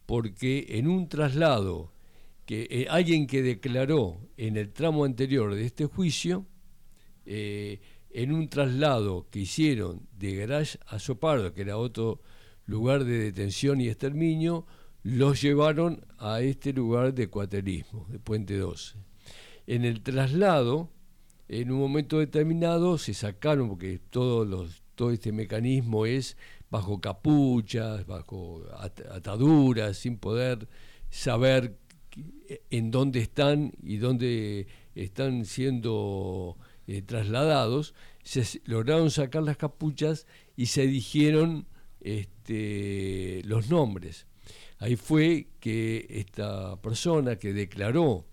porque 0.05 0.65
en 0.77 0.88
un 0.88 1.07
traslado 1.07 1.93
que 2.45 2.67
eh, 2.69 2.88
alguien 2.89 3.27
que 3.27 3.41
declaró 3.41 4.19
en 4.35 4.57
el 4.57 4.71
tramo 4.73 5.05
anterior 5.05 5.55
de 5.55 5.65
este 5.65 5.85
juicio, 5.85 6.45
eh, 7.25 7.79
en 8.09 8.33
un 8.33 8.50
traslado 8.50 9.27
que 9.29 9.39
hicieron 9.39 10.07
de 10.17 10.35
Garage 10.35 10.77
a 10.88 11.00
Sopardo, 11.00 11.53
que 11.53 11.61
era 11.61 11.77
otro 11.77 12.19
lugar 12.65 13.05
de 13.05 13.19
detención 13.19 13.79
y 13.79 13.88
exterminio, 13.88 14.65
los 15.03 15.41
llevaron 15.41 16.05
a 16.17 16.41
este 16.41 16.73
lugar 16.73 17.13
de 17.13 17.27
cuaterismo, 17.27 18.05
de 18.09 18.19
Puente 18.19 18.57
12. 18.57 18.97
En 19.67 19.85
el 19.85 20.01
traslado, 20.01 20.91
en 21.47 21.71
un 21.71 21.79
momento 21.79 22.19
determinado, 22.19 22.97
se 22.97 23.13
sacaron, 23.13 23.69
porque 23.69 24.00
todos 24.09 24.47
los, 24.47 24.80
todo 24.95 25.12
este 25.12 25.31
mecanismo 25.31 26.05
es 26.05 26.38
bajo 26.69 27.00
capuchas, 27.01 28.05
bajo 28.05 28.63
at- 28.77 29.05
ataduras, 29.12 29.98
sin 29.98 30.17
poder 30.17 30.67
saber 31.10 31.77
en 32.69 32.91
dónde 32.91 33.19
están 33.19 33.74
y 33.81 33.98
dónde 33.98 34.67
están 34.95 35.45
siendo 35.45 36.57
eh, 36.88 37.01
trasladados, 37.01 37.93
se 38.24 38.62
lograron 38.65 39.10
sacar 39.12 39.43
las 39.43 39.57
capuchas 39.57 40.27
y 40.57 40.65
se 40.67 40.88
dijeron 40.88 41.65
este, 42.01 43.41
los 43.45 43.69
nombres. 43.69 44.27
Ahí 44.79 44.95
fue 44.95 45.48
que 45.60 46.07
esta 46.10 46.81
persona 46.81 47.36
que 47.38 47.53
declaró 47.53 48.25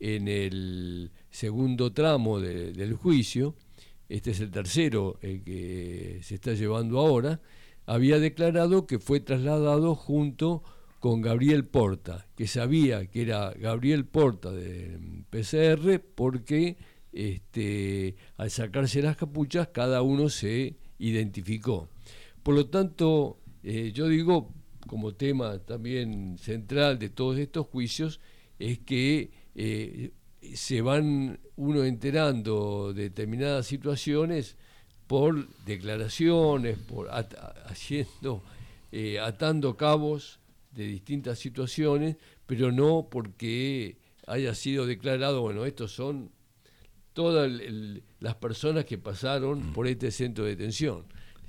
en 0.00 0.28
el 0.28 1.10
segundo 1.30 1.92
tramo 1.92 2.40
de- 2.40 2.72
del 2.72 2.94
juicio, 2.94 3.54
este 4.08 4.30
es 4.30 4.40
el 4.40 4.50
tercero 4.50 5.18
el 5.22 5.42
que 5.42 6.20
se 6.22 6.36
está 6.36 6.54
llevando 6.54 6.98
ahora, 6.98 7.40
había 7.86 8.18
declarado 8.18 8.86
que 8.86 8.98
fue 8.98 9.20
trasladado 9.20 9.94
junto 9.94 10.62
con 11.00 11.20
Gabriel 11.20 11.64
Porta, 11.64 12.26
que 12.36 12.46
sabía 12.46 13.06
que 13.06 13.22
era 13.22 13.52
Gabriel 13.52 14.04
Porta 14.04 14.50
de 14.50 14.98
PCR 15.30 16.00
porque 16.14 16.76
este, 17.12 18.16
al 18.36 18.50
sacarse 18.50 19.02
las 19.02 19.16
capuchas 19.16 19.68
cada 19.68 20.02
uno 20.02 20.28
se 20.28 20.76
identificó. 20.98 21.88
Por 22.42 22.54
lo 22.54 22.66
tanto, 22.66 23.38
eh, 23.62 23.92
yo 23.94 24.08
digo, 24.08 24.52
como 24.86 25.14
tema 25.14 25.58
también 25.58 26.38
central 26.38 26.98
de 26.98 27.10
todos 27.10 27.38
estos 27.38 27.66
juicios, 27.66 28.20
es 28.58 28.78
que 28.80 29.30
eh, 29.54 30.12
se 30.54 30.80
van 30.82 31.38
uno 31.56 31.84
enterando 31.84 32.92
de 32.92 33.04
determinadas 33.04 33.66
situaciones 33.66 34.56
por 35.06 35.48
declaraciones, 35.64 36.78
por 36.78 37.08
at- 37.10 37.34
haciendo, 37.66 38.42
eh, 38.92 39.18
atando 39.18 39.76
cabos 39.76 40.38
de 40.72 40.84
distintas 40.86 41.38
situaciones, 41.38 42.16
pero 42.46 42.70
no 42.72 43.08
porque 43.10 43.96
haya 44.26 44.54
sido 44.54 44.86
declarado, 44.86 45.40
bueno, 45.40 45.64
estos 45.64 45.92
son 45.92 46.30
todas 47.14 47.46
el- 47.50 47.60
el- 47.62 48.02
las 48.20 48.34
personas 48.36 48.84
que 48.84 48.98
pasaron 48.98 49.72
por 49.72 49.86
este 49.88 50.10
centro 50.10 50.44
de 50.44 50.50
detención. 50.50 51.04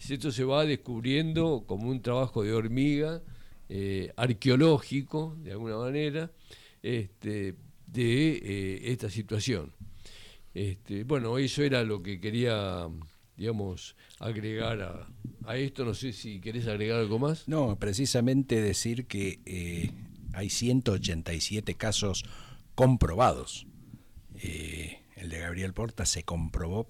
Esto 0.10 0.32
se 0.32 0.46
va 0.46 0.66
descubriendo 0.66 1.66
como 1.68 1.90
un 1.90 2.02
trabajo 2.02 2.44
de 2.44 2.54
hormiga, 2.54 3.22
eh, 3.68 4.12
arqueológico, 4.16 5.36
de 5.44 5.52
alguna 5.52 5.78
manera, 5.78 6.32
este, 6.82 7.56
de 7.92 8.32
eh, 8.32 8.92
esta 8.92 9.10
situación. 9.10 9.74
Este, 10.54 11.04
bueno, 11.04 11.38
eso 11.38 11.64
era 11.64 11.84
lo 11.84 12.02
que 12.02 12.20
quería, 12.20 12.88
digamos, 13.38 13.96
agregar 14.20 14.82
a, 14.82 15.08
a 15.46 15.58
esto. 15.58 15.86
No 15.86 15.94
sé 15.94 16.14
si 16.14 16.40
querés 16.40 16.68
agregar 16.68 17.00
algo 17.00 17.20
más. 17.20 17.48
No, 17.48 17.78
precisamente 17.78 18.62
decir 18.62 19.08
que 19.08 19.42
eh, 19.46 19.92
hay 20.34 20.50
187 20.50 21.76
casos 21.76 22.24
comprobados. 22.76 23.68
Eh, 24.36 25.04
el 25.16 25.30
de 25.30 25.40
Gabriel 25.40 25.74
Porta 25.74 26.06
se 26.06 26.24
comprobó, 26.24 26.90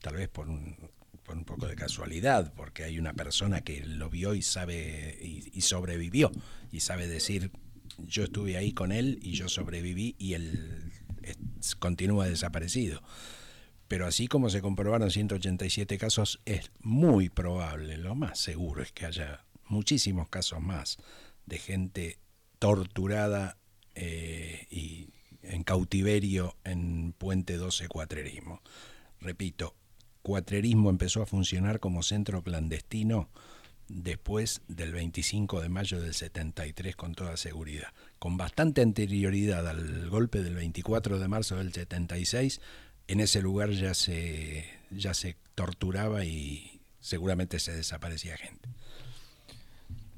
tal 0.00 0.16
vez 0.16 0.28
por 0.28 0.48
un, 0.48 0.76
por 1.22 1.36
un 1.36 1.44
poco 1.44 1.66
de 1.66 1.76
casualidad, 1.76 2.52
porque 2.54 2.82
hay 2.84 2.98
una 2.98 3.12
persona 3.12 3.60
que 3.60 3.84
lo 3.84 4.10
vio 4.10 4.34
y 4.34 4.42
sabe 4.42 5.16
y, 5.22 5.50
y 5.52 5.60
sobrevivió 5.60 6.32
y 6.72 6.80
sabe 6.80 7.06
decir 7.06 7.52
yo 7.98 8.24
estuve 8.24 8.56
ahí 8.56 8.72
con 8.72 8.92
él 8.92 9.18
y 9.22 9.32
yo 9.32 9.48
sobreviví 9.48 10.14
y 10.18 10.34
él 10.34 10.92
es- 11.22 11.74
continúa 11.76 12.26
desaparecido. 12.28 13.02
Pero 13.88 14.06
así 14.06 14.26
como 14.26 14.50
se 14.50 14.60
comprobaron 14.62 15.10
187 15.10 15.96
casos, 15.98 16.40
es 16.44 16.70
muy 16.80 17.28
probable, 17.28 17.96
lo 17.98 18.14
más 18.14 18.38
seguro 18.38 18.82
es 18.82 18.90
que 18.92 19.06
haya 19.06 19.44
muchísimos 19.68 20.28
casos 20.28 20.60
más 20.60 20.98
de 21.46 21.58
gente 21.58 22.18
torturada 22.58 23.58
eh, 23.94 24.66
y 24.70 25.10
en 25.42 25.62
cautiverio 25.62 26.56
en 26.64 27.12
Puente 27.16 27.56
12 27.56 27.86
Cuatrerismo. 27.88 28.60
Repito, 29.20 29.74
Cuatrerismo 30.22 30.90
empezó 30.90 31.22
a 31.22 31.26
funcionar 31.26 31.78
como 31.78 32.02
centro 32.02 32.42
clandestino 32.42 33.30
después 33.88 34.62
del 34.68 34.92
25 34.92 35.60
de 35.60 35.68
mayo 35.68 36.00
del 36.00 36.14
73 36.14 36.96
con 36.96 37.14
toda 37.14 37.36
seguridad. 37.36 37.88
Con 38.18 38.36
bastante 38.36 38.82
anterioridad 38.82 39.66
al 39.66 40.08
golpe 40.08 40.42
del 40.42 40.54
24 40.54 41.18
de 41.18 41.28
marzo 41.28 41.56
del 41.56 41.72
76, 41.72 42.60
en 43.08 43.20
ese 43.20 43.40
lugar 43.40 43.70
ya 43.70 43.94
se, 43.94 44.64
ya 44.90 45.14
se 45.14 45.36
torturaba 45.54 46.24
y 46.24 46.80
seguramente 47.00 47.58
se 47.58 47.72
desaparecía 47.72 48.36
gente. 48.36 48.68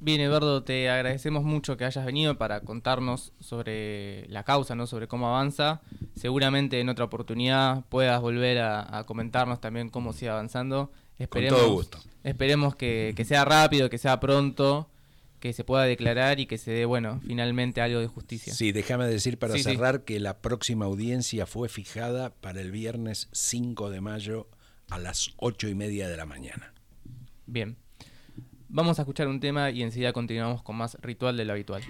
Bien, 0.01 0.21
Eduardo, 0.21 0.63
te 0.63 0.89
agradecemos 0.89 1.43
mucho 1.43 1.77
que 1.77 1.85
hayas 1.85 2.07
venido 2.07 2.39
para 2.39 2.61
contarnos 2.61 3.33
sobre 3.41 4.29
la 4.29 4.45
causa, 4.45 4.77
¿no? 4.77 4.87
sobre 4.87 5.09
cómo 5.09 5.27
avanza. 5.27 5.81
Seguramente 6.15 6.81
en 6.81 6.89
otra 6.89 7.07
oportunidad 7.07 7.85
puedas 7.89 8.21
volver 8.21 8.59
a, 8.59 8.97
a 8.97 9.07
comentarnos 9.07 9.61
también 9.61 9.89
cómo 9.89 10.13
sigue 10.13 10.31
avanzando. 10.31 10.93
Esperemos, 11.19 11.59
todo 11.61 11.73
gusto. 11.73 11.99
Esperemos 12.25 12.77
que, 12.77 13.13
que 13.17 13.25
sea 13.25 13.45
rápido, 13.45 13.91
que 13.91 13.99
sea 13.99 14.21
pronto, 14.21 14.89
que 15.41 15.53
se 15.53 15.65
pueda 15.65 15.85
declarar 15.85 16.41
y 16.41 16.47
que 16.47 16.59
se 16.59 16.71
dé, 16.73 16.85
bueno, 16.85 17.21
finalmente 17.27 17.81
algo 17.81 18.01
de 18.01 18.07
justicia. 18.07 18.53
Sí, 18.55 18.73
déjame 18.73 19.07
decir 19.07 19.39
para 19.39 19.55
Sí, 19.55 19.63
sí. 19.63 19.71
cerrar 19.71 20.05
que 20.05 20.21
la 20.21 20.39
próxima 20.39 20.87
audiencia 20.87 21.47
fue 21.47 21.69
fijada 21.69 22.31
para 22.35 22.61
el 22.61 22.71
viernes 22.73 23.29
5 23.33 23.91
de 23.91 24.01
mayo 24.01 24.49
a 24.91 24.99
las 24.99 25.31
8 25.37 25.69
y 25.69 25.75
media 25.75 26.09
de 26.09 26.17
la 26.17 26.27
mañana. 26.27 26.73
Bien. 27.47 27.77
Vamos 28.71 28.99
a 28.99 29.03
escuchar 29.03 29.29
un 29.29 29.41
tema 29.41 29.71
y 29.71 29.83
enseguida 29.83 30.13
continuamos 30.13 30.63
con 30.63 30.77
más 30.77 30.97
ritual 31.01 31.37
de 31.37 31.45
lo 31.47 31.53
habitual. 31.55 31.83